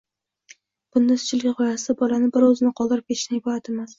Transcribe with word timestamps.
Bunda, 0.95 1.17
izchillik 1.19 1.59
g‘oyasi– 1.59 1.95
bolani 2.01 2.31
bir 2.37 2.47
o‘zini 2.49 2.73
qoldirib 2.81 3.13
ketishdan 3.13 3.41
iborat 3.41 3.73
emas 3.75 3.89